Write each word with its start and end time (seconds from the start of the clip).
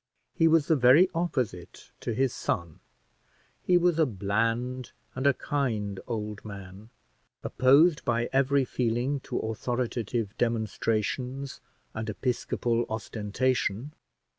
He 0.33 0.47
was 0.47 0.65
the 0.67 0.75
very 0.75 1.11
opposite 1.13 1.91
to 1.99 2.15
his 2.15 2.33
son; 2.33 2.79
he 3.61 3.77
was 3.77 3.99
a 3.99 4.07
bland 4.07 4.93
and 5.13 5.27
a 5.27 5.33
kind 5.35 5.99
old 6.07 6.43
man, 6.43 6.89
opposed 7.43 8.03
by 8.03 8.27
every 8.33 8.65
feeling 8.65 9.19
to 9.19 9.37
authoritative 9.37 10.35
demonstrations 10.39 11.61
and 11.93 12.09
episcopal 12.09 12.87
ostentation. 12.89 13.93